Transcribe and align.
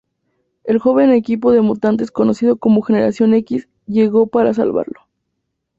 El 0.63 0.79
joven 0.79 1.11
equipo 1.11 1.51
de 1.51 1.61
mutantes 1.61 2.09
conocido 2.09 2.55
como 2.55 2.81
Generación 2.81 3.35
X, 3.35 3.69
llegó 3.85 4.25
para 4.25 4.51
salvarlo. 4.55 5.01